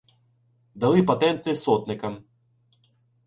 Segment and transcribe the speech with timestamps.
[0.75, 2.15] Дали патенти сотникам.